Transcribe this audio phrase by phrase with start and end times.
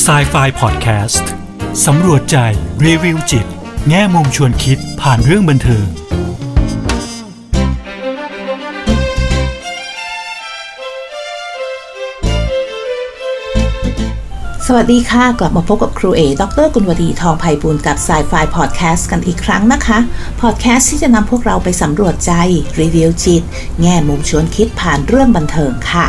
[0.00, 1.28] s i ไฟพอดแคสต์
[1.86, 2.36] สำรวจใจ
[2.84, 3.46] รีวิวจิต
[3.88, 5.86] แง่มุมชวนคิดผ่านเรื่องบันเทิง
[14.66, 19.98] สวัสดีค่ะ กลับมาพบกับครูเอ ดรกุลวดี ทองไพบูลกับ s ายไฟพอดแคสต์กันอีกครั้งนะคะ
[20.40, 22.32] พอดแคสต์ที่จะนำพวกเราไปสำรวจใจ
[22.80, 23.42] รีวิวจิต
[23.82, 26.08] แง่มุมชวนคิดผ่านเรื่องบันเทิงค่ะ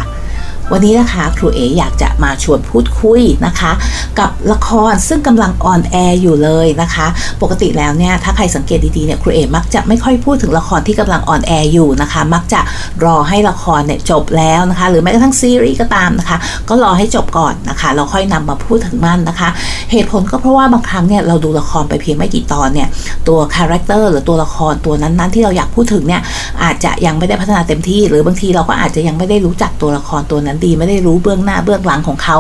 [0.72, 3.72] วันนี้นะคะครูเออยากจะมาชวนพูดคุยนะคะ
[4.20, 7.08] กับละครซึ่งกำลัง on air อยู่เลยนะคะ
[7.42, 12.62] ปกติแล้วเนี่ยถ้าใครสังเกตดีๆเนี่ยครูเอมักจะไม่ค่อยพูดถึงละครที่กำลัง on air อยู่นะคะ มักจะ
[13.06, 16.38] รอให้ละครเนี่ยจบแล้วนะคะ หรือแม้กระทั่งซีรีส์ก็ตามนะคะ
[16.70, 19.50] ก็รอให้จบก่อนนะคะเราค่อยนำมาพูดถึงมันนะคะ
[19.92, 22.88] เหตุผลก็เพราะว่าบางครั้งเนี่ยเราดูละครไปเพียงไม่กี่ตอนเนี่ย
[23.28, 26.22] ตัว character หรือตัวละครตัวนั้นๆ ที่เราอยากพูดถึงเนี่ย
[26.64, 32.38] อาจจะยังไม่ได้พัฒนาเต็มที่ หรือบางทีเราก็อาจจะยังไม่ได้รู้จักตัวละครตัวนั้นดีไม่ได้รู้เบื้องหน้าเบื้องหลังของเขา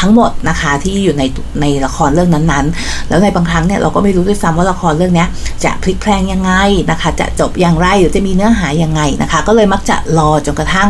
[0.00, 1.22] ทั้งหมดนะคะที่อยู่ใน
[1.60, 5.26] ในละครเรื่องนั้นๆ แล้วในบางครั้งเนี่ยเราก็ไม่รู้ด้วยซ้ำว่าละครเรื่องนี้
[5.64, 6.52] จะพลิกแพลงยังไง
[6.90, 10.88] นะคะ จะจบอย่างไรหรือจะมีเนื้อหายังไงนะคะ ก็เลยมักจะรอจนกระทั่ง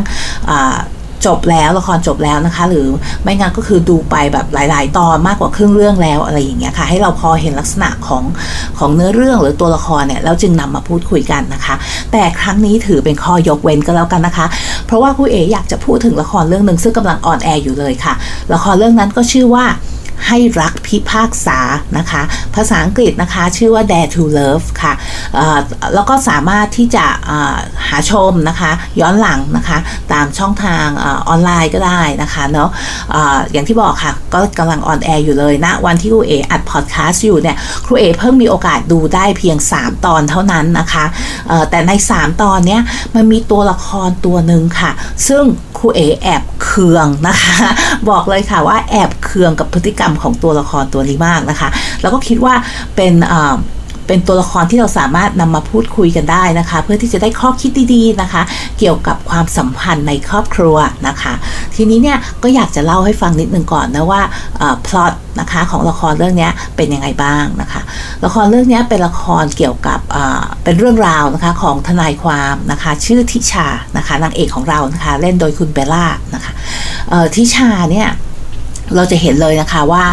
[1.27, 2.89] จบแล้วละครจบแล้วนะคะ หรือ
[3.23, 8.23] ไม่งั้นก็คือดูไปแบบหลาย ๆ ตอนมากกว่าครึ่งเรื่องแล้วอะไรอย่างเงี้ยค่ะ ให้เราพอเห็นลักษณะของ
[8.79, 11.75] ของเนื้อเรื่องหรือตัวละครเนี่ยแล้วจึงนำมาพูดคุยกันนะคะ
[12.13, 14.47] แต่ครั้งนี้ถือเป็นข้อยกเว้นก็แล้วกันนะคะ
[14.87, 18.15] เพราะว่าครูเออยากจะพูดถึงละครเรื่องหนึ่งซึ่งกำลัง on air อยู่เลยค่ะ
[18.55, 19.65] ละครเรื่องนั้นก็ชื่อว่า
[20.27, 21.59] ให้รักพิพากษา
[21.99, 22.23] นะคะ
[22.55, 24.93] ภาษาอังกฤษนะคะ ชื่อว่า Dare to Love ค่ะ
[25.95, 27.07] แล้วก็สามารถที่จะ
[27.89, 29.79] หาชมนะคะ ย้อนหลังนะคะ
[30.13, 30.87] ตามช่องทาง
[31.29, 32.71] ออนไลน์ก็ได้นะคะเนาะ
[33.53, 41.05] อย่างที่บอกค่ะ ก็กำลัง on air อยู่เลยนะ วันที่ครูเออัดพอดแคสต์อยู่เนี่ยครูเอเพิ่งมีโอกาสดูได้เพียง 3 ตอนเท่านั้นนะคะ
[41.71, 42.81] แต่ใน 3 ตอนเนี้ย
[43.15, 44.91] มันมีตัวละครตัวหนึ่งค่ะ
[45.29, 45.45] ซึ่ง
[45.79, 47.57] ครูเอแอบเคืองนะคะ
[48.11, 51.69] บอกเลยค่ะว่าแอบเคืองกับพฤติกรรมของตัวละครตัวนี้มากนะคะ
[52.03, 52.55] แล้วก็คิดว่า
[52.97, 53.15] เป็น
[54.09, 58.43] เป็นตัวละครที่เราสามารถนำมาพูดคุยกันได้นะคะ เพื่อที่จะได้ข้อคิดดีๆนะคะ
[58.79, 60.77] เกี่ยวกับความสัมพันธ์ในครอบครัว
[61.09, 61.33] นะคะ
[61.75, 64.23] ทีนี้เนี่ยก็อยากจะเล่าให้ฟังนิดนึงก่อนนะว่า
[64.87, 67.81] พล็อตนะคะของละครเรื่องนี้เป็นยังไงบ้างนะคะ
[68.25, 70.01] ละครเรื่องนี้เป็นละครเกี่ยวกับ
[70.65, 73.67] เป็นเรื่องราวนะคะของทนายความนะคะชื่อทิชา
[73.97, 76.53] นะคะนางเอกของเรานะคะเล่นโดยคุณเบลล่านะคะ
[77.35, 78.09] ทิชาเนี่ย
[78.95, 80.05] เราจะเห็นเลยนะคะว่า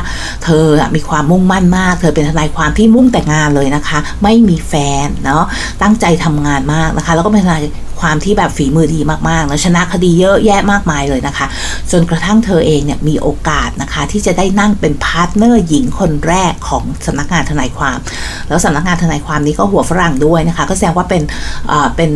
[0.43, 4.73] เธอมีความมุ่งมั่นมาก เธอเป็นทนายความที่มุ่งแต่งานเลยนะคะ ไม่มีแฟ
[5.05, 5.43] นเนาะ
[5.81, 7.61] ตั้งใจทำงานมากนะคะ แล้วก็เป็นทนาย
[8.01, 11.45] ความที่แบบฝีมือดีมากๆแล้วชนะคดีเยอะแยะมากมายเลยนะคะ
[11.91, 17.97] จนกระทั่งเธอเองเนี่ยมีโอกาสนะคะ ที่จะได้นั่งเป็น partner หญิงคนแรกของสำนักงานทนายความ
[18.47, 21.23] แล้วสำนักงานทนายความนี้ก็หัวฝรั่งด้วยนะคะ ก็แสดงว่าเป็น
[21.95, 22.11] เป็น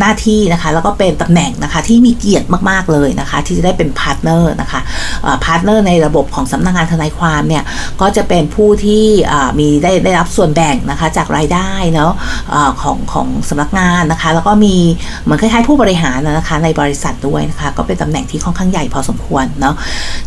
[0.00, 4.80] หน้าที่นะคะ แล้วก็เป็นตำแหน่งนะคะที่มีเกียรติมากๆเลยนะคะ ที่จะได้เป็น partner นะคะ
[5.44, 7.64] partner ในระบบของสำนักงานทนายความเนี่ย
[8.00, 9.04] ก็จะเป็นผู้ที่
[9.58, 12.12] มีได้ได้รับส่วนแบ่งนะคะจากรายได้เนาะ
[12.82, 14.76] ของของสำนักงานนะคะ แล้วก็มี
[15.22, 19.74] เหมือนคล้ายๆผู้บริหารนะคะในบริษัทด้วยนะคะ ก็เป็นตำแหน่งที่ค่อนข้างใหญ่พอสมควรเนาะ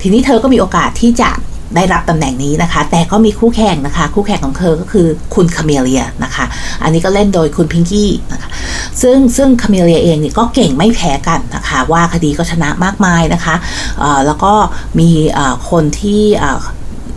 [0.02, 1.30] ทีนี้เธอก็มีโอกาสที่จะ
[1.76, 6.46] ได้รับตำแหน่งนี้นะคะ แต่ก็มีคู่แข่งนะคะ คู่แข่งของเธอก็คือคุณคาเมเลียนะคะ
[6.84, 8.50] อันนี้ก็เล่นโดยคุณพิงกี้นะคะ
[9.02, 13.56] ซึ่งซึ่งคาเมเลียเองนี่ก็เก่งไม่แพ้กันนะคะ ว่าคดีก็ชนะมากมายนะคะ
[14.26, 14.54] แล้วก็
[15.00, 15.10] มี
[15.70, 16.24] คนที่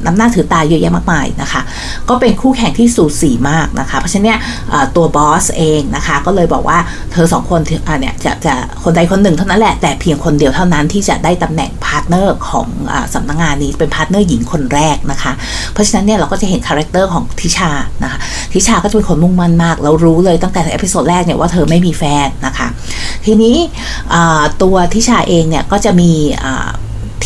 [0.06, 1.61] น้ำหน้าถือตาเยอะแยะมากมายนะคะ
[2.09, 4.39] ก็เป็นคู่แข่งที่สูสีมากนะคะ เพราะฉะนั้นเนี่ย
[4.97, 6.78] ตัว boss เองนะคะ ก็เลยบอกว่า
[7.12, 7.61] เธอสองคน
[8.00, 15.33] เนี่ยจะจะคนใดคนหนึ่งเท่านั้นแหละ แต่เพียงคนเดียวเท่านั้นที่จะได้ตำแหน่ง partner ของสำนักงานนี้เป็น partner หญิงคนแรกนะคะ
[15.72, 17.71] เพราะฉะนั้นเนี่ยเราก็จะเห็น character ของทิชา
[18.03, 18.19] นะคะ
[18.53, 22.69] ทิชาก็จะเป็นคนมุ่งมั่นมาก เรารู้เลยตั้งแต่ episode แรกเนี่ยว่าเธอไม่มีแฟนนะคะ
[23.27, 23.56] ทีนี้
[24.62, 26.11] ตัวทิชาเองเนี่ยก็จะมี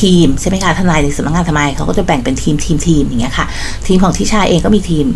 [0.03, 3.47] ทีมใช่ไหมคะทนายในสำนักงานทนายเขาก็จะแบ่งเป็นทีมทีมทีมอย่างเงี้ยค่ะ
[3.87, 5.07] ทีมของทิชาเองก็มีทีม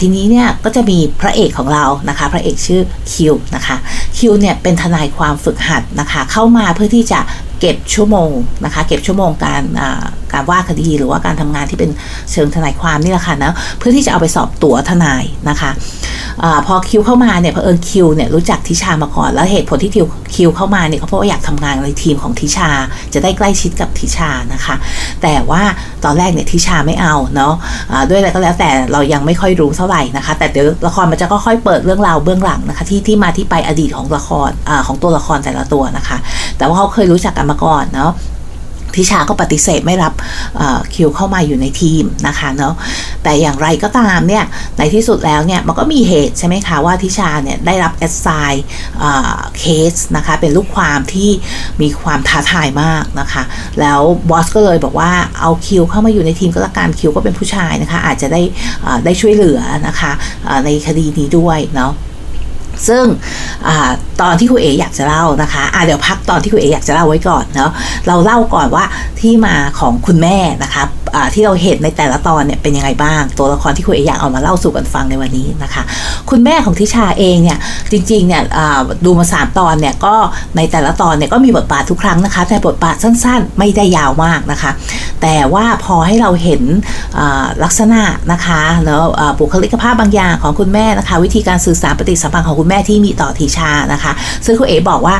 [0.00, 2.80] ทีนี้เนี่ยก็จะมีพระเอกของเรานะคะ พระเอกชื่อ
[3.12, 3.76] คิวนะคะ
[4.18, 7.20] คิวเนี่ยเป็นทนายความฝึกหัดนะคะ เข้ามาเพื่อที่จะ
[7.60, 8.32] เก็บชั่วโมง
[8.64, 9.62] นะคะ เก็บชั่วโมงการ
[10.34, 11.90] การว่าคดีหรือว่าการทำงานที่เป็น
[12.32, 15.70] เชิงทนายความนี่แหละค่ะนะเพื่อที่จะเอาไปสอบตั๋วทนายนะคะ
[16.42, 22.70] อพอคิวเข้ามาเนี่ยเพอเอิญคิวเนี่ยรู้จักทิชามาก่อน แล้วเหตุผลที่คิวคิวเข้ามาเนี่ยเขาเพราะว่าอยากทำงานในทีมของทิชา
[23.14, 24.74] จะได้ใกล้ชิดกับทิชานะคะ
[25.22, 25.62] แต่ว่า
[26.04, 36.16] ตอนแรกเนี่ยทิชาไม่เอาเนาะะด้วยอะไรก็แล้วแต่เรายังไม่ค่อยรู้เท่าไหร่นะคะ แต่เดี๋ยวละครมันจะก็ค่อยเปิดเรื่องราวเบื้องหลังนะคะ ที่ที่มาที่ไปอดีตของละครอของตัวละครแต่ละตัวนะคะ
[36.58, 38.12] แต่ว่าเขาเคยรู้จักกันมาก่อนเนาะ
[38.96, 40.12] ทิชาก็ปฏิเสธไม่รับ
[40.94, 42.74] คิวเข้ามาอยู่ในทีมนะคะเนาะ
[43.22, 44.44] แต่อย่างไรก็ตามเนี่ย
[44.78, 48.64] ในที่สุดแล้วเนี่ยมันก็มีเหตุใช่ไหมคะว่าทิชาเนี่ยได้รับแอสไซน์
[49.58, 51.30] เคสนะคะเป็นลูกความที่
[51.82, 53.42] มีความท้าทายมากนะคะ
[53.80, 54.00] แล้ว
[54.30, 58.42] บอสก็เลยบอกว่าเอาคิวเข้ามาอยู่ในทีมก็แล้วกันคิวก็เป็นผู้ชายนะคะอาจจะได้
[59.04, 60.12] ได้ช่วยเหลือนะคะ
[60.64, 61.92] ในคดีนี้ด้วยเนาะ
[62.88, 63.04] ซึ่ง
[63.66, 63.68] อ
[64.22, 67.70] ตอนที่คุณเออยากจะเล่านะคะะเดี๋ยวพักตอนที่คุณเออยากจะเล่าไว้ก่อนเนาะ
[68.08, 68.84] เราเล่าก่อนว่า
[69.20, 75.82] ที่มาของคุณแม่นะคะะที่เราเห็นในแต่ละตอนเนี่ยเป็นยังไงบ้าง ตัวละครที่คุณเออยากเอามาเล่าสู่กันฟังในวันนี้นะคะ
[76.30, 77.58] คุณแม่ของทิชาเองเนี่ย
[77.92, 78.42] จริงๆเนี่ย
[79.04, 80.14] ดูมาสามตอนเนี่ยก็
[80.56, 84.70] ในแต่ละตอนเนี่ยก็มีบทบาททุกครั้งนะคะแต่บทบาทสั้นๆ ไม่ได้ยาวมากนะคะ
[85.22, 86.62] แต่ว่าพอให้เราเห็น
[87.64, 89.02] ลักษณะนะคะแล้ว
[89.38, 94.12] บุคลิกภาพบางอย่างของคุณแม่นะคะ วิธีการสื่อสารปฏิสัมพันธ์ของคุณแม่ที่มีต่อทิชานะคะ
[94.46, 95.16] ซึ่งคุณเอ๋บอกว่า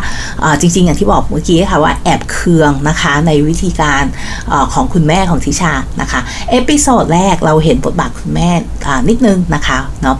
[0.60, 4.04] จริง ๆ อย่างที่บอกเมื่อกี้ค่ะว่าแอบเคืองนะคะในวิธีการ
[4.52, 6.20] อของคุณแม่ของทิชานะคะ
[6.50, 8.50] episode แรกเราเห็นบทบาทคุณแม่
[9.08, 10.16] นิดนึงนะคะเนาะ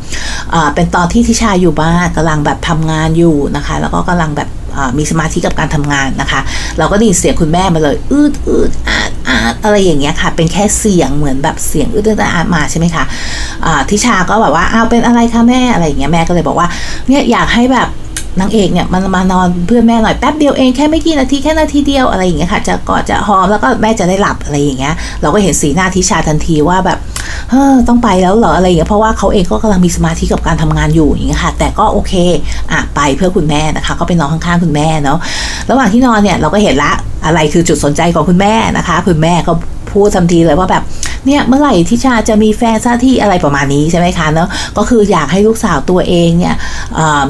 [0.75, 4.49] เป็นตอนที่ทิชาอยู่บ้านกำลังแบบทำงานอยู่นะคะ แล้วก็กำลังแบบ
[4.99, 6.41] มีสมาธิกับการทำงานนะคะ
[6.79, 16.69] เราก็ได้ยินเสียงคุณแม่มาเลยอืดอืดอาดอาดอะไรอย่างเงี้ยค่ะ เป็นแค่เสียงเหมือนแบบเสียงอืดอืดอาดมาใช่ไหมคะทิชาก็แบบว่าเอาเป็นอะไรคะแม่อะไรอย่างเงี้ยแม่ก็เลยบอกว่า
[17.09, 17.88] เนี่ยอยากให้แบบ
[18.40, 26.98] นางเอกเนี่ยมานอนเป็นเพื่อนแม่หน่อยแป๊บเดียวเองแค่ไม่กี่นาทีแค่นาทีเดียวอะไรอย่างเงี้ยค่ะจะกอดจะหอมแล้วก็แม่จะได้หลับอะไรอย่างเงี้ยเราก็เห็นสีหน้าทิชาทันทีว่าแบบ
[27.50, 32.12] เฮ้อต้องไปแล้วเหรออะไรอย่างเงี้ยเพราะว่าเขาเองก็กำลังมีสมาธิกับการทำงานอยู่อย่างเงี้ยค่ะ แต่ก็โอเค
[32.72, 35.19] อะไปเพื่อคุณแม่นะคะ ก็ไปนอนข้างๆคุณแม่เนาะ
[35.70, 36.92] ระหว่างที่นอนเนี่ยเราก็เห็นละ
[37.25, 39.52] อะไรคือจุดสนใจของคุณแม่นะคะ คุณแม่ก็
[39.90, 40.82] พูดทันทีเลยว่าแบบ
[41.26, 44.49] เนี่ยเมื่อไหร่ทิชาจะมีแฟนซะที่อะไรประมาณนี้ใช่ไหมคะเนาะ
[44.79, 46.55] ก็คืออยากให้ลูกสาวตัวเองเนี่ย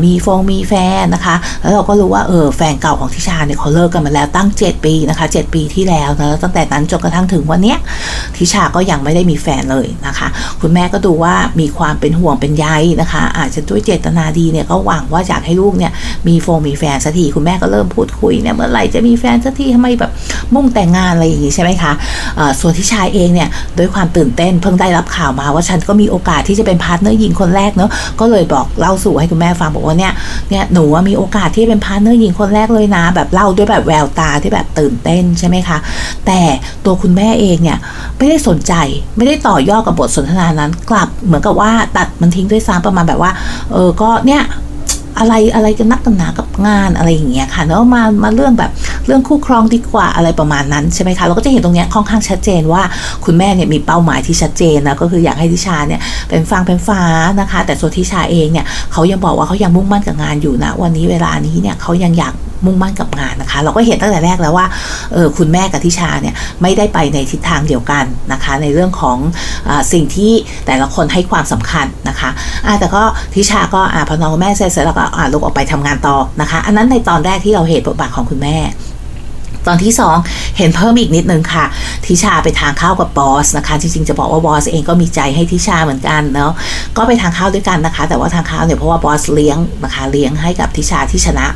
[0.04, 7.78] มีฟงมีแฟนนะคะ แล้วเราก็รู้ว่าเออแฟนเก่าของทิชาเนี่ยเขาเลิกกันมาแล้วตั้ง 7 ปีนะคะ 7 ปีที่แล้วนะตั้งแต่นั้นจนกระทั่งถึงวันเนี้ย
[8.36, 10.28] ทิชาก็ยังไม่ได้มีแฟนเลยนะคะ
[10.60, 12.66] คุณแม่ก็ดูว่ามีความเป็นห่วงเป็นใย
[13.00, 15.92] นะคะ อาจจะด้วยเจตนาดีเนี่ยก็หวังว่าอยากให้ลูกเนี่ย
[16.28, 20.10] มีฟงมีแฟนสักทีคุณแม่ก็เริ่มพูดคุยเนี่ยเมื่อไหร่จะมีแฟนสักทีทำไมแบบ
[20.54, 21.92] มุ่งแต่งานอะไรอย่างงี้ใช่ไหมคะ
[22.60, 23.48] ส่วนทิชาเองเนี่ย
[23.78, 27.90] ด้วยความตื่นเต้น เพิ่งได้รับข่าวมาว่าฉันก็มีโอกาสที่จะเป็น partner หญิงคนแรกเนาะ
[28.20, 30.12] ก็เลยบอกเล่าสู่ให้คุณแม่ฟังบอกว่าเนี่ย
[30.50, 35.78] เนี่ยหนูว่ามีโอกาสที่เป็น partner หญิงคนแรกเลยนะ แบบเล่าด้วยแบบแววตาที่แบบตื่นเต้นใช่ไหมคะ
[36.26, 36.40] แต่
[36.84, 37.78] ตัวคุณแม่เองเนี่ย
[38.18, 38.72] ไม่ได้สนใจ
[39.16, 43.30] ไม่ได้ต่อยอดกับบทสนทนานั้น กลับเหมือนกับว่าตัดมันทิ้งด้วยซ้ำประมาณแบบว่า
[43.72, 44.42] เออก็เนี่ย
[45.18, 48.70] อะไรอะไรกันนักกันหนากับงานอะไรอย่างเงี้ยค่ะเนาะมามาเรื่องแบบ
[49.06, 52.82] เรื่องคู่ครองดีกว่าอะไรประมาณนั้นใช่ไหมคะเราก็จะเห็นตรงเนี้ยค่อนข้างชัดเจนว่า
[53.24, 57.02] คุณแม่เนี่ยมีเป้าหมายที่ชัดเจนนะก็คืออยากให้ทิชาเนี่ยเป็นฟังเป็นฟ้า
[57.40, 62.34] นะคะ แต่ส่วนทิชาเองเนี่ยเขายังบอกว่าเขายังมุ่งมั่นกับงานอยู่นะวันนี้เวลานี้เนี่ยเขายังอยาก
[62.64, 64.66] มุ่งมั่นกับงานนะคะ เราก็เห็นตั้งแต่แรกแล้วว่า
[65.12, 69.18] เออคุณแม่กับทิชาเนี่ยไม่ได้ไปในทิศทางเดียวกันนะคะ ในเรื่องของ
[69.68, 70.32] อสิ่งที่
[70.66, 73.02] แต่ละคนให้ความสำคัญนะคะะแต่ก็
[73.34, 78.56] ทิชาก็อ่าพอน้องแม่เสร็จแล้วก็ลูกออกไปทำงานต่อนะคะ อันนั้นในตอนแรกที่เราเห็นบทบาทของคุณแม่
[79.66, 79.92] ตอนที่
[80.24, 81.64] 2 เห็นเพิ่มอีกนิดนึงค่ะ
[82.06, 86.52] ทิชาไปทานข้าวกับบอสนะคะจริงๆจะบอกว่าบอสเองก็มีใจให้ทิชาเหมือนกันเนาะ
[86.96, 91.46] ก็ไปทานข้าวด้วยกันนะคะ แต่ว่าทานข้าวเนี่ยเพราะว่าบอสเลี้ยงนะคะเลี้ยงให้กับทิชาที่ชนะ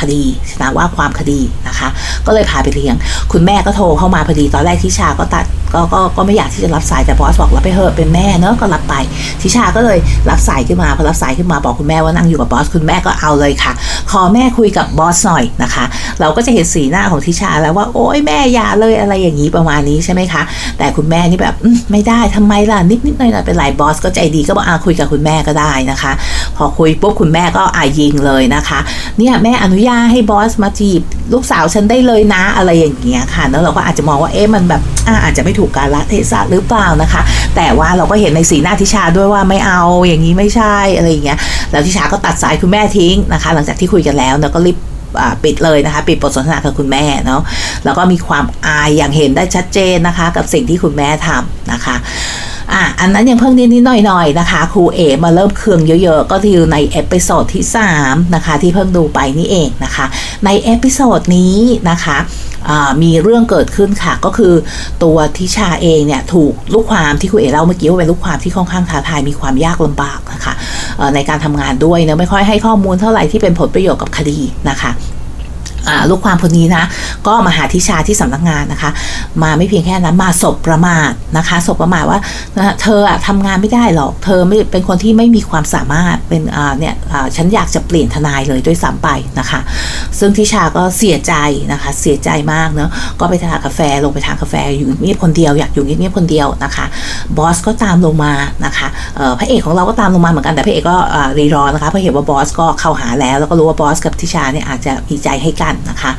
[0.00, 1.88] คดีชนะว่าความคดีนะคะ
[2.26, 2.94] ก็เลยพาไปเลี้ยง
[3.32, 8.94] คุณแม่ก็โทรเข้ามาพอดีตอนแรกทิชาก็ตัด ก็ก็ก็ไม่อยากที่จะรับสายแต่บอสบอกรับไปเถอะเป็นแม่เนอะก็รับไป
[9.40, 9.98] ทิชาก็เลย
[10.30, 13.72] รับสายขึ้นมาพอรับสายขึ้นมาบอกคุณแม่ว่านั่งอยู่กับบอสคุณแม่ก็เอาเลยค่ะ
[14.10, 15.84] ขอแม่คุยกับบอสหน่อยนะคะ
[16.20, 20.42] เราก็จะเห็นสีหน้าของทิชาแล้วว่าโอ้ยแม่อย่าเลยอะไรอย่างนี้ประมาณนี้ใช่ไหมคะ
[20.78, 21.54] แต่คุณแม่นี่แบบ
[21.92, 26.12] ไม่ได้ทำไมล่ะนิดนิดหน่อยหน่อยเป็นไรบอสก็ใจดีก็บอกอาคุยกับคุณแม่ก็ได้นะคะ
[26.56, 28.80] พอคุยปุ๊บคุณแม่ก็อายิงเลยนะคะ
[29.18, 31.00] เนี่ยแม่อนุญาตให้บอสมาจีบ
[31.32, 34.82] ลูกสาวฉันได้เลยนะอะไรอย่างเงี้ยค่ะแล้วเราก็อาจจะมองว่าเอ๊ะมันแบบ
[35.24, 37.22] อาจจะไม่ถูกกาลเทศะหรือเปล่านะคะ
[37.56, 41.38] แต่ว่าเราก็เห็นในสีหน้าทิชาด้วยว่าไม่เอาอย่างนี้ไม่ใช่อะไรอย่างเงี้ย
[41.70, 44.78] แล้วทิชาก็ตัดสายคุณแม่ทิ้งนะคะ หลังจากที่คุยกันแล้วแล้วก็รีบ
[45.44, 47.42] ปิดเลยนะคะ ปิดบทสนทนากับคุณแม่เนาะ
[47.84, 51.96] แล้วก็มีความอายอย่างเห็นได้ชัดเจนนะคะ กับสิ่งที่คุณแม่ทำนะคะ
[52.72, 57.64] อะอันนั้นยังเพิ่งนิดๆหน่อยๆนะคะครูเอมาเริ่มเคืองเยอะๆ ก็คือใน episode ที่
[58.00, 60.06] 3 นะคะ ที่เพิ่งดูไปนี่เองนะคะ
[60.44, 61.56] ใน episode นี้
[61.90, 62.16] นะคะ
[63.02, 64.54] มีเรื่องเกิดขึ้นค่ะ ก็คือ
[65.02, 70.54] ตัวทิชาเองเนี่ยถูกลูกความที่ครูเอเล่าเมื่อกี้ว่าเป็นลูกความที่ค่อนข้างท้าทายมีความยากลำบากนะคะ
[71.14, 74.90] ในการทำงานด้วยเนะไม่ค่อยให้ข้อมูลเท่าไหร่ที่เป็นผลประโยชน์กับคดีนะคะ
[76.10, 76.84] ลูกความคนนี้นะ
[77.26, 78.90] ก็มาหาทิชาที่สำนักงานนะคะ
[79.42, 82.18] มาไม่เพียงแค่นั้นมาศพประมาทนะคะศพประมาทว่า
[82.82, 86.42] เธออะทำงานไม่ได้หรอก เธอไม่เป็นคนที่ไม่มีความสามารถเป็น
[86.78, 86.94] เนี่ย
[87.36, 89.60] ฉันอยากจะเปลี่ยนทนายเลยด้วยซ้ำไปนะคะ
[90.18, 91.34] ซึ่งทิชาก็เสียใจ
[91.72, 96.86] นะคะ เสียใจมากเนาะก็ไปทานกาแฟลงไปทานกาแฟอยู่เงียบคนเดียวอยากอยู่เงียบคนเดียวนะคะ
[97.36, 98.32] บอสก็ตามลงมา
[98.64, 98.88] นะคะ
[99.38, 100.96] พระเอกของเราก็ตามลงมาเหมือนกันแต่พระเอกก็
[101.38, 106.12] รีรอนะคะเพราะเห็นว่าบอสก็เข้าหาแล้วแล้วก็รู้ว่าบอสกับทิชาเนี่ยอาจจะมีใจให้กันนะคะ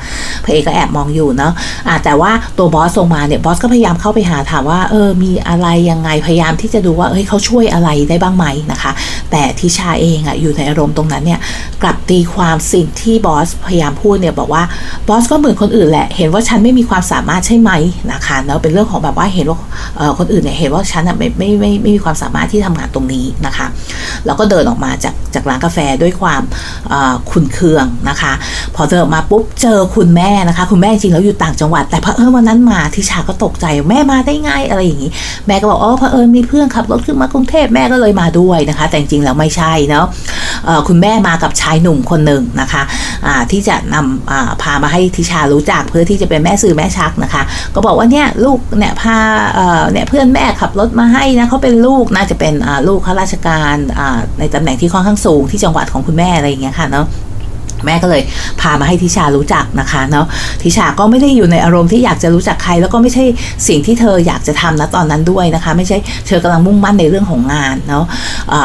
[0.43, 8.91] พระเอกก็แอบมองอยู่เนาะะแต่ว่าตัวบอสลงมาเนี่ยบอสก็พยายามเข้าไปหาถามว่าเออมีอะไรยังไงพยายามที่จะดูว่าเฮ้ยเขาช่วยอะไรได้บ้างไหมนะคะ
[9.31, 11.39] แต่ทิชาเองอะอยู่ในอารมณ์ตรงนั้นเนี่ย
[11.81, 14.63] กลับตีความสิ่งที่บอสพยายามพูดเนี่ยบอกว่า
[15.07, 17.71] บอสก็เหมือนคนอื่นแหละ เห็นว่าฉันไม่มีความสามารถใช่ไหม
[18.13, 19.59] นะคะเนาะเป็นเรื่องของแบบว่าเห็นว่า
[20.17, 23.65] คนอื่นเนี่ยเห็นว่าฉันอะไม่ไม่ไม่ไม่มีความสามารถที่ทำงานตรงนี้นะคะ
[24.25, 26.41] แล้วก็เดินออกมาจากจากร้านกาแฟด้วยความ
[27.29, 28.33] ขุนเคืองนะคะ
[28.75, 35.11] พอเดินออกมาปุ๊บเจอคุณแม่นะคะ คุณแม่จริงแล้วอยู่ต่างจังหวัด แต่พอเออวันนั้นมาทิชาก็ตกใจแม่มาได้ไงอะไรอย่างนี้
[35.47, 40.05] แม่ก็บอกอ๋อพอเออมีเพื่อนขับรถขึ้นมากรุงเทพแม่ก็เลยมาด้วยนะคะ แต่จริงแล้วไม่ใช่เนาะ
[40.87, 47.43] คุณแม่มากับชายหนุ่มคนหนึ่งนะคะะที่จะนำพามาให้ทิชารู้จักเพื่อที่จะเป็นแม่สื่อแม่ชักนะคะ
[47.75, 49.17] ก็บอกว่าเนี่ยลูกเนี่ยพา
[49.91, 52.53] เนี่ยเพื่อนแม่ขับรถมาให้นะเขาเป็นลูกน่าจะเป็น
[52.87, 53.75] ลูกข้าราชการ
[54.39, 57.05] ในตำแหน่งที่ค่อนข้างสูงที่จังหวัดของคุณแม่อะไรอย่างเงี้ยค่ะเนาะ
[57.85, 58.21] แม่ก็เลย
[58.61, 60.25] พามาให้ทิชารู้จักนะคะเนาะ
[60.61, 63.23] ทิชาก็ไม่ได้อยู่ในอารมณ์ที่อยากจะรู้จักใคร แล้วก็ไม่ใช่
[63.67, 68.05] สิ่งที่เธออยากจะทำนะตอนนั้นด้วยนะคะ ไม่ใช่เธอกำลังมุ่งมั่นในเรื่องของงานเนาะ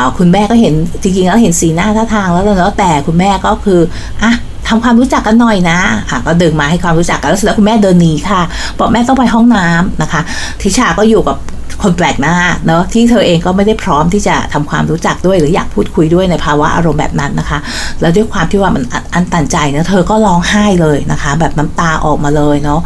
[0.04, 3.80] ะคุณแม่ก็เห็นจริงๆแล้วเห็นสีหน้าท่าทางแล้วแล้วแต่คุณแม่ก็คือ
[4.22, 4.32] อะ
[4.68, 5.78] ทำความรู้จักกันหน่อยนะ
[6.10, 8.40] อะก็ดึงมาให้ความรู้จักกันแล้วเสร็จแล้วคุณแม่เดินหนีค่ะ
[8.78, 10.20] บอกแม่ต้องไปห้องน้ำนะคะ
[10.60, 11.36] ทิชาก็อยู่กับ
[11.82, 17.58] คนแปลกหน้าเนาะที่เธอเองก็ไม่ได้พร้อมที่จะทำความรู้จักด้วยหรืออยากพูดคุยด้วยในภาวะอารมณ์แบบนั้นนะคะ
[18.00, 18.84] แล้วด้วยความที่ว่ามัน
[19.14, 22.80] อันตันใจเนะเธอก็ร้องไห้เลยนะคะ แบบน้ำตาออกมาเลยเนาะ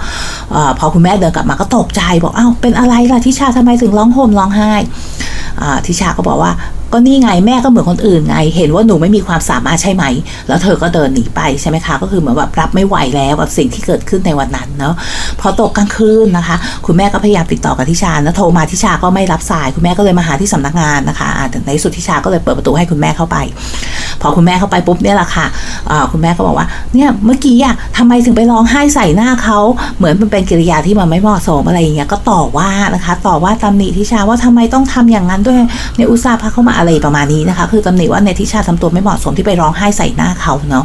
[0.69, 4.73] ะพอคุณแม่เดินกลับมาก็ตกใจบอกอ้าวเป็นอะไรล่ะทิชาทำไมถึงร้องห่มร้องไห้
[5.87, 6.53] ทิชาก็บอกว่า
[6.97, 10.05] ก็นี่ไงแม่ก็เหมือนคนอื่นไง เห็นว่าหนูไม่มีความสามารถใช่ไหม
[10.49, 14.95] แล้วเธอก็เดินหนีไปใช่ไหมคะ ก็คือเหมือนแบบรับไม่ไหวแล้วกับสิ่งที่เกิดขึ้นในวันนั้นเนาะ
[15.41, 23.37] พอตกกลางคืนนะคะ คุณแม่ก็พยายามติดต่อกับทิชาแล้วโทรมาทิชาก็ไม่รับสาย คุณแม่ก็เลยมาหาที่สำนักงานนะคะแต่ในสุดทิชาก็เลยเปิดประตูให้คุณแม่เข้าไป
[24.21, 25.47] พอคุณแม่เข้าไปปุ๊บเนี่ยแหละค่ะ
[26.13, 29.59] คุณแม่ก็บอกว่า เนี่ยเมื่อกี้อะทำไมถึงไปร้องไห้ใส่หน้าเขา
[29.99, 35.57] เหมือนมันเป็นกิริยาที่มันไม่เหมาะสมอะไรอย่างเงี้ย ก็ต่อว่านะคะ ต่อว่าตำหนิทิชาว่าทำไมต้องทำอย่างนั้นด้วย
[35.97, 40.85] ในอุตสาห์พาเข้ามาอะไรประมาณนี้นะคะ คือตำหนิว่าเนทิชาทำตัวไม่เหมาะสมที่ไปร้องไห้ใส่หน้าเขาเนาะ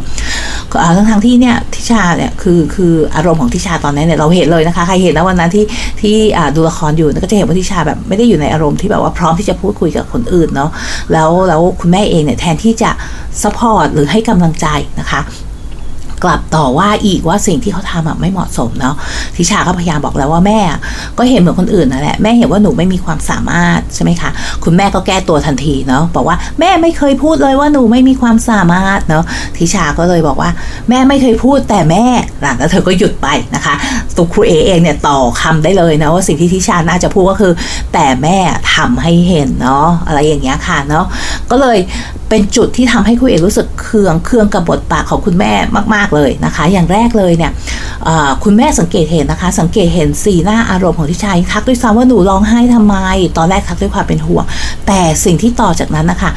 [0.98, 5.66] ทั้งทางที่เนี่ยทิชาเนี่ยคือคืออารมณ์ของทิชาตอนนั้นเนี่ยเราเห็นเลยนะคะใครเห็นแล้ววันนั้นที่
[6.02, 6.16] ที่
[6.56, 10.70] ดูละครอยู่ก็จะเห็นว่าทิชาแบบไม่ได้อยู่ในอารมณ์ที่แบบว่าพร้อมที่จะพูดคุยกับคนอื่นเนาะ
[11.14, 12.92] แล้วแล้วคุณแม่เองเนี่ยแทนที่จะ
[13.42, 14.68] support หรือให้กำลังใจ
[15.00, 15.22] นะคะ
[16.24, 18.96] กลับต่อว่าอีกว่าสิ่งที่เขาทำอะไม่เหมาะสมเนาะ
[19.36, 20.60] ทิชาก็พยายามบอกแล้วว่าแม่
[21.18, 24.30] ก็เห็นเหมือนคนอื่นนั่นแหละแม่เห็นว่าหนูไม่มีความสามารถใช่ไหมคะ
[24.64, 29.24] คุณแม่ก็แก้ตัวทันทีเนาะบอกว่าแม่ไม่เคยพูดเลยว่าหนูไม่มีความสามารถเนาะ
[29.58, 30.50] ทิชาก็เลยบอกว่า
[30.90, 32.06] แม่ไม่เคยพูดแต่แม่
[32.42, 33.76] หลังแล้วเธอก็หยุดไปนะคะ
[34.16, 37.54] ตัวครูเอเองเนี่ยต่อคำได้เลยนะว่าสิ่งที่ทิชาน่าจะพูดก็คือ
[37.94, 38.38] แต่แม่
[38.76, 41.06] ทำให้เห็นเนาะอะไรอย่างเงี้ยค่ะเนาะ
[41.52, 41.78] ก็เลย
[42.30, 45.54] เป็นจุดที่ทำให้คุณเอกรู้สึกเคืองเคืองกับบทบาทของคุณแม่
[45.96, 47.52] มากๆเลยนะคะ อย่างแรกเลยเนี่ย
[48.44, 52.96] คุณแม่สังเกตเห็นนะคะ สังเกตเห็นสีหน้าอารมณ์ของทิชายทักด้วยซ้ำว่าหนูร้องไห้ทำไม
[53.38, 54.46] ตอนแรกทักด้วยความเป็นห่วง
[54.88, 56.32] แต่สิ่งที่ต่อจากนั้นนะคะ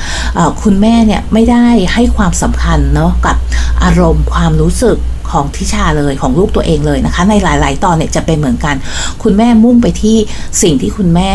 [0.63, 3.37] คุณแม่เนี่ยไม่ได้ให้ความสำคัญเนาะกับ
[3.85, 4.97] อารมณ์ความรู้สึก
[5.31, 8.75] ของทิชาเลยของลูกตัวเองเลยนะคะ ในหลาย ๆ ตอนเนี่ยจะเป็นเหมือนกัน
[9.23, 10.17] คุณแม่มุ่งไปที่
[10.63, 11.31] สิ่งที่คุณแม่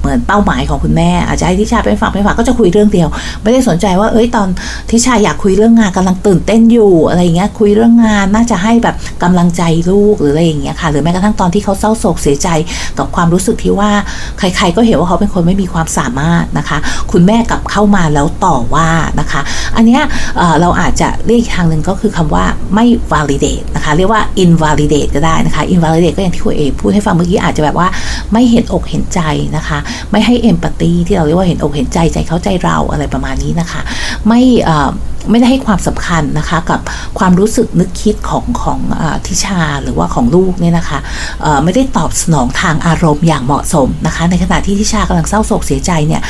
[0.00, 3.08] เหมือนเป้าหมายของคุณแม่ อาจจะให้ทิชาเป็นฝั่งเป็นฝั่งก็จะคุยเรื่องเดียว
[3.42, 4.48] ไม่ได้สนใจว่าเอ้ยตอน
[4.90, 12.48] ทิชาอยากคุยเรื่องงานกำลังตื่นเต้นอยู่อะไรเงี้ยคุยเรื่องงานน่าจะให้แบบกำลังใจลูกหรืออะไรอย่างเงี้ยค่ะ หรือแม้กระทั่งตอนที่เขาเศร้าโศกเสียใจ
[12.98, 13.90] กับความรู้สึกที่ว่า
[14.38, 16.78] ใคร ๆ ก็เห็นว่าเขาเป็นคนไม่มีความสามารถนะคะ
[17.12, 18.88] คุณแม่กลับเข้ามาแล้วต่อว่า
[19.20, 19.40] นะคะ
[19.76, 20.02] อันเนี้ย
[20.60, 27.88] เราอาจจะเรียกทางหนึ่งก็คือคำว่าไม่ validate นะคะ เรียกว่า invalidate ก็ได้นะคะ invalidate ก็อย่างที่คุณเอพูดให้ฟังเมื่อกี้อาจจะแบบว่า
[28.32, 29.20] ไม่เห็นอกเห็นใจ
[29.56, 29.78] นะคะ
[30.10, 33.80] ไม่ให้ empathy ที่เราเรียกว่าเห็นอกเห็นใจใจเข้าใจเราอะไรประมาณนี้นะคะ
[34.28, 34.42] ไม่
[35.30, 36.80] ไม่ได้ให้ความสำคัญนะคะกับ
[37.18, 40.98] ความรู้สึกนึกคิดของของอทิชาหรือว่าของลูกเนี่ยนะคะ
[41.64, 46.22] ไม่ได้ตอบสนองทางอารมณ์อย่างเหมาะสมนะคะ ในขณะที่ทิชากำลังเศร้าโศกเสียใจเนี่ย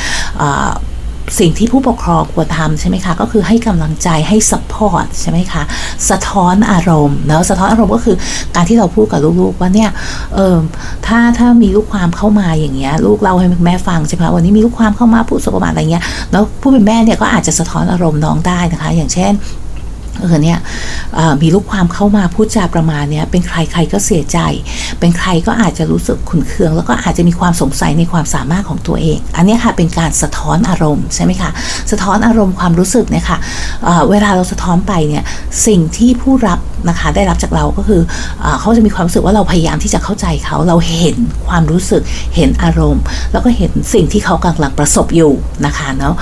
[1.39, 5.63] สิ่งที่ผู้ปกครองควรทำใช่ไหมคะ ก็คือให้กำลังใจให้สปอร์ตใช่ไหมคะ
[6.09, 8.15] สะท้อนอารมณ์แล้วสะท้อนอารมณ์ก็คือ
[8.55, 9.89] การที่เราพูดกับลูกๆว่าเนี่ย
[10.35, 10.57] เออ
[11.07, 19.33] ถ้าถ้ามีลูกความเข้ามาอย่างเงี้ยลูกเราให้แม่ฟังใช่ไหมวันนี้มีลูกความเข้ามาพูดสบประมาทอะไรเงี้ยแล้วผู้เป็นแม่เนี่ยก็อาจจะสะท้อนอารมณ์น้องได้นะคะ อย่างเช่น
[20.19, 20.59] เออเนี่ย
[21.41, 24.39] มีลูกความเข้ามาพูดจาประมาณเนี้เป็นใครใครก็เสียใจ
[24.99, 31.51] เป็นใครก็อาจจะรู้สึกขุนเคือง แล้วก็อาจจะมีความสงสัยในความสามารถของตัวเอง อันนี้ค่ะเป็นการสะท้อนอารมณ์ใช่ไหมคะ
[31.91, 33.37] สะท้อนอารมณ์ความรู้สึกเนี่ยค่ะ
[34.09, 35.23] เวลาเราสะท้อนไปเนี่ย
[35.67, 38.01] สิ่งที่ผู้รับนะคะได้รับจากเราก็คือ
[38.43, 41.17] อเขาจะมีความรู้สึกว่าเราพยายามที่จะเข้าใจเขาเราเห็น
[41.47, 42.01] ความรู้สึก
[42.35, 45.33] เห็นอารมณ์ แล้วก็เห็นสิ่งที่เขากำลังประสบอยู่
[45.65, 46.15] นะคะเนาะ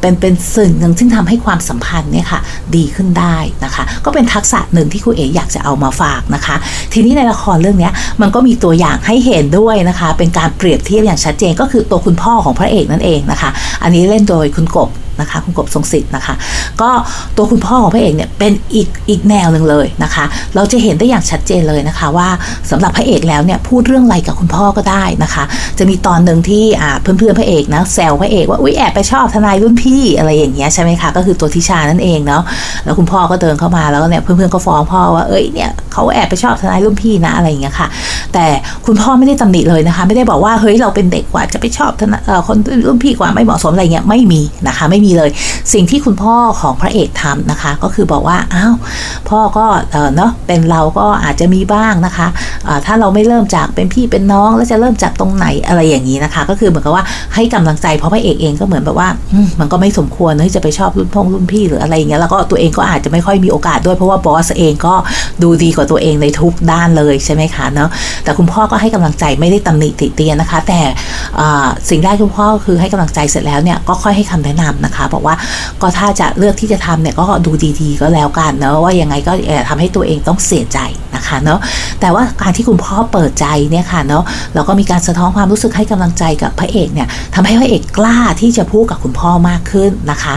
[0.00, 2.40] เป็นเป็นสิ่งหนึ่งซึ่งทำให้ความสัมพันธ์เนี่ยค่ะ
[2.76, 6.56] ดีขึ้นได้นะคะ ก็เป็นทักษะหนึ่งที่ครูเอ๋อยากจะเอามาฝากนะคะ
[6.92, 13.50] ทีนี้ในละครเรื่องนี้มันก็มีตัวอย่างให้เห็นด้วยนะคะ เป็นการเปรียบเทียบอย่างชัดเจนก็คือตัวคุณพ่อของพระเอกนั่นเองนะคะ
[13.82, 14.88] อันนี้เล่นโดยคุณกบ
[15.20, 16.34] นะคะ คุณกบทรงสิทธิ์นะคะ
[16.80, 16.90] ก็
[17.36, 22.28] ตัวคุณพ่อของพระเอกเนี่ยเป็นอีกอีกแนวหนึ่งเลยนะคะ เราจะเห็นได้อย่างชัดเจนเลยนะคะ ว่า
[22.70, 25.44] สำหรับพระเอกแล้วเนี่ยพูดเรื่องอะไรกับคุณพ่อก็ได้นะคะ
[25.78, 32.42] จะมีตอนหนึ่งที่อ่าเพื่อนๆพระเอกนะแซวพระเอกว่าอุ้ยแอบไปชอบทนายรุ่นพี่อะไรอย่างเงี้ยใช่ไหมคะก็คือตัวทิชานั่นเองเนาะ
[32.84, 37.88] แล้วคุณพ่อก็เดินเข้ามาแล้วเนี่ยเพื่อนๆก็ฟ้องพ่อว่าเอ้ยเนี่ยเขาแอบไปชอบทนายรุ่นพี่นะอะไรอย่างเงี้ยค่ะ
[38.34, 38.46] แต่
[38.86, 42.56] คุณพ่อไม่ได้ตำหนิเลยนะคะ ไม่ได้บอกว่าเฮ้ยเราเป็นเด็กกว่าจะไปชอบทนายคน
[42.86, 45.30] รุ่นพี่กว่าไม่เหมาะสมอะไรเงี้ยไม่มีนะคะไม่มีเลย
[45.72, 48.74] สิ่งที่คุณพ่อของพระเอกทำนะคะ ก็คือบอกว่าอ้าว
[49.28, 49.66] พ่อก็
[50.16, 59.08] เนาะเป็นเราก็อาจจะมีบ้างนะคะะถ้าเราไม่เริ่มจากเป็นพี่เป็นน้องแล้วจะเริ่มจากตรงไหนอะไรอย่างนี้นะคะ ก็คือเหมือนกับว่าให้กำลังใจเพราะพระเอกเองก็เหมือนแบบว่า
[59.60, 64.94] มันก็ไม่สมควรที่จะไปชอบรุ่นพงรุ่นพี่หรืออะไรอย่างเงี้ยแล้วก็ตัวเองก็อาจจะไม่ค่อยมีโอกาสด้วยเพราะว่าบอสเองก็
[65.42, 67.88] ดูดีกว่าตัวเองในทุกด้านเลยใช่ไหมคะเนาะ
[68.24, 70.80] แต่คุณพ่อก็ให้กำลังใจไม่ได้ตำหนิติเตียนนะคะ แต่
[71.90, 75.34] สิ่งแรกคุณพ่อคือให้กำลังใจเสร็จแล้วเนี่ยก็ค่อยให้คำแนะนำนะคะบอกว่า
[75.82, 79.32] ก็ถ้าจะเลือกที่จะทำเนี่ยก็ดูดีๆ ก็แล้วกันเนาะว่ายังไงก็
[79.68, 80.78] ทำให้ตัวเองต้องเสียใจ
[81.14, 81.58] นะคะเนาะ
[82.00, 84.24] แต่ว่าการที่คุณพ่อเปิดใจเนี่ยค่ะเนาะ
[84.54, 90.34] เราก็มีการสะท้อนความรู้สึกให้กำลังใจกับพระเอกเนี่ยทำให้พระเอกกล้าที่จะพูดกับคุณพ่อมากขึ้นนะคะ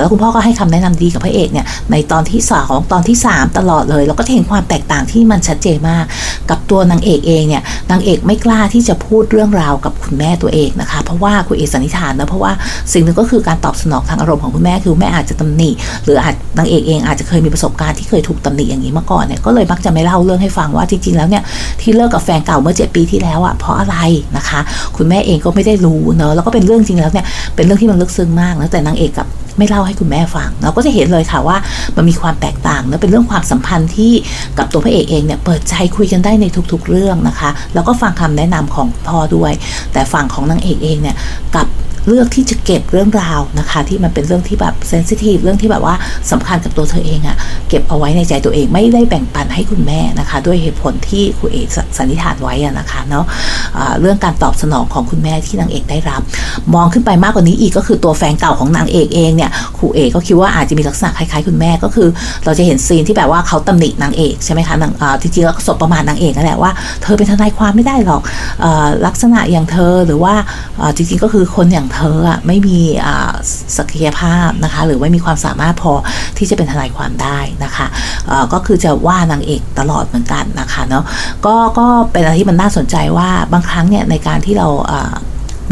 [0.00, 6.04] แล้วคุณพ่อก็ให้คำแนะนำดีกับพระเอกเนี่ยในตอนที่สองตอนที่ 3 ตลอดเลยเราก็เห็นความแตกต่างที่มันชัดเจนมาก
[6.50, 12.52] กับตัวนางเอกเองเนี่ยนางเอกไม่กล้าที่จะพูดเรื่องราวกับคุณแม่ตัวเองนะคะ เพราะว่าคุณเอกสันนิษฐานนะเพราะว่า
[12.92, 15.70] สิ่งหนึ่งก็คือการตอบสนองทางอารมณ์ของคุณแม่คือแม่อาจจะตำหนิ
[16.04, 21.42] หรืออาจนางเอกเองอาจจะเคยมีประสบการณ์ที่เคยถูกตำหนิอย่างนี้มาก่อนเนี่ยก็เลยมักจะไม่เล่าเรื่องให้ฟังว่าจริงๆแล้วเนี่ย
[21.80, 23.96] ที่เลิกกับแฟนเก่าเมื่อเจ็ดปีที่แล้วอะเพราะอะไร
[24.36, 24.60] นะคะ
[24.96, 27.24] คุณแม่เองก็ไม่ได้รู้เนอะแล้วก็เป็นเรื่องจริงแล้วเนี่ย
[27.56, 31.56] เป็นเรื่องที่มันลึกซึ้งมากนะแต่นางเอกกับไม่เล่าให้คุณแม่ฟัง เราก็จะเห็นเลยค่ะว่า
[31.96, 34.12] มันมีความแตกต่างแนะเป็นเรื่องความสัมพันธ์ที่
[34.58, 39.52] กับตัวพระเอกเองเนี่ยเปิดใจคุยกันได้ในทุกๆเรื่องนะคะ แล้วก็ฟังคำแนะนำของพ่อด้วย
[39.92, 41.16] แต่ฝั่งของนางเอกเองเนี่ย
[41.56, 41.66] กับ
[42.08, 45.94] เลือกที่จะเก็บเรื่องราวนะคะ ที่มันเป็นเรื่องที่แบบเซนซิทีฟเรื่องที่แบบว่า
[46.30, 47.36] สำคัญกับตัวเธอเองอะ
[47.68, 56.22] เก็บเอาไว้ในใจตัวเองไม่ได้แบ่งปันให้คุณแม่นะคะ ด้วยเหตุผลที่คุณเอกสันนิษฐานไว้อะนะคะเนาะะเรื่องการตอบสนองของคุณแม่ที่นางเอกได้รับ
[56.74, 62.08] มองขึ้นไปมากกว่านี้อีกก็คือตัวแฟนเก่าของนางเอกเองเนี่ยครูเอกก็คิดว่าอาจจะมีลักษณะคล้ายๆคุณแม่ก็คือ
[62.44, 66.70] เราจะเห็นซีนที่แบบว่าเขาตำหนินางเอกใช่ไหมคะนางจริงๆแล้วสบประมาณนางเอกนั่นแหละว่า
[67.02, 68.22] เธอเป็นทนายความไม่ได้หรอก
[69.06, 70.34] ลักษณะอย่างเธอหรือว่า
[70.96, 72.80] จริงๆก็คือคนอย่างเธออะไม่มี
[73.78, 75.92] ศักยภาพนะคะ หรือไม่มีความสามารถพอ
[76.38, 77.86] ที่จะเป็นทนายความได้นะคะ
[78.52, 81.04] ก็คือจะว่านางเอกตลอดเหมือนกันนะคะเนาะ
[81.46, 84.68] ก็ก็เป็นอะไรที่มันน่าสนใจว่าบางครั้งเนี่ยในการที่เรา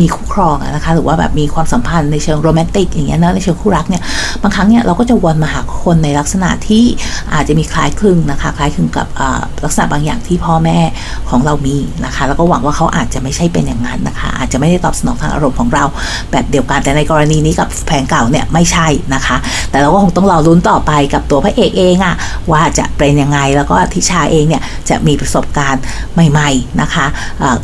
[0.00, 4.02] มีคู่ครองนะคะหรือว่าแบบมีความสัมพันธ์ในเชิงโรแมนติกอย่างเงี้ยนะในเชิงคู่รักเนี่ย
[4.42, 6.84] บางครั้งเนี่ยเราก็จะวนมาหาคนในลักษณะที่
[7.34, 9.06] อาจจะมีคล้ายคลึงนะคะ คล้ายคลึงกับ
[9.64, 10.78] ลักษณะบางอย่างที่พ่อแม่
[11.30, 15.84] ของเรามีนะคะ แล้วก็หวังว่าเขาอาจจะไม่ใช่เป็นอย่างนั้นนะคะ อาจจะไม่ได้ตอบสนองทางอารมณ์ของเรา
[16.30, 19.36] แบบเดียวกันแต่ในกรณีนี้กับแผงเก่าเนี่ยไม่ใช่นะคะ
[19.70, 22.14] แต่เราก็คงต้องรอรุ้นต่อไปกับตัวพระเอกเองอะ
[22.52, 25.82] ว่าจะเป็นยังไงแล้วก็ทิชาเองเนี่ยจะมีประสบการณ์
[26.30, 27.06] ใหม่ ๆนะคะ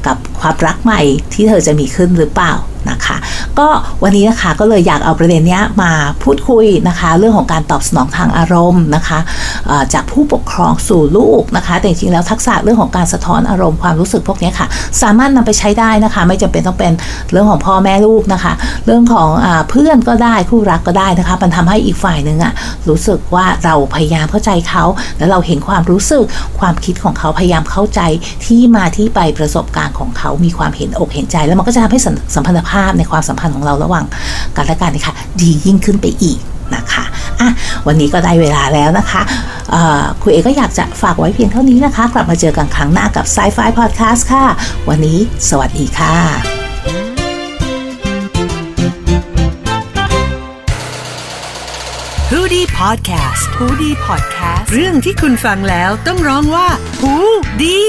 [0.06, 1.00] กับความรักใหม่
[1.32, 2.52] ที่เธอจะมีขึ้นหรือเปล่า
[2.90, 3.16] นะคะ
[3.58, 3.68] ก็
[4.02, 9.18] วันนี้นะคะก็เลยอยากเอาประเด็นนี้มาพูดคุยนะคะ เรื่องของการตอบสนองทางอารมณ์นะคะ
[9.94, 14.66] จากผู้ปกครองสู่ลูกนะคะ แต่จริงๆแล้วทักษะเรื่องของการสะท้อนอารมณ์ความรู้สึกพวกนี้ค่ะ
[15.02, 16.92] สามารถนำไปใช้ได้นะคะ ไม่จำเป็นต้องเป็น
[17.32, 18.52] เรื่องของพ่อแม่ลูกนะคะ
[18.86, 22.52] เรื่องของอเพื่อนก็ได้คู่รักก็ได้นะคะ มันทำให้อีกฝ่ายหนึ่งอะ
[22.88, 24.84] รู้สึกว่าเราพยายามเข้าใจเขา
[25.18, 26.24] แล้วเราเห็นความรู้สึก
[26.58, 28.00] ความคิดของเขาพยายามเข้าใจ
[28.46, 32.00] ที่มาที่ไปประสบการณ์ของเขา มีความเห็นอกเห็นใจ แล้วมันก็จะทำให้
[32.34, 34.04] สัมพันธภาพในความสัมพันธ์ของเราระหว่าง
[34.56, 36.38] กันและกันนะคะดียิ่งขึ้นไปอีก
[36.74, 37.04] นะคะ
[37.40, 37.50] อะ
[37.86, 39.22] วันนี้ก็ได้เวลาแล้วนะคะ
[40.22, 44.44] คุณเอก็อยากจะฝากไว้เพียงเท่านี้นะคะ กลับมาเจอกันครั้งหน้ากับ Sci-Fi Podcast ค่ะ
[44.88, 46.16] วันนี้สวัสดีค่ะ
[52.30, 56.68] ฮูดี้พอดแคสต์ฮูดี้พอดแคสต์ เรื่องที่คุณฟังแล้วต้องร้องว่า
[57.00, 57.14] ฮู
[57.62, 57.80] ดี